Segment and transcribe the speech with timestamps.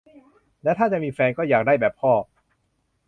[0.63, 2.11] และถ้าจะมีแฟน ก็อยากได้แบบพ่อ